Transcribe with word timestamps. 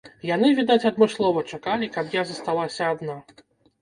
Яны, 0.27 0.47
відаць, 0.59 0.85
адмыслова 0.91 1.43
чакалі, 1.57 1.91
каб 1.99 2.05
я 2.19 2.27
засталася 2.31 2.83
адна. 2.95 3.19